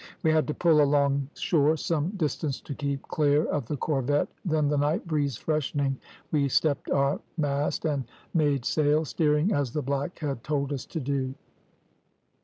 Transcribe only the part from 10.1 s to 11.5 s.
had told us to do.